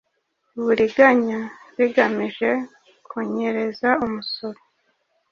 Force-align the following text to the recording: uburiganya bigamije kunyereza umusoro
uburiganya 0.59 1.39
bigamije 1.77 2.49
kunyereza 3.09 3.89
umusoro 4.05 4.59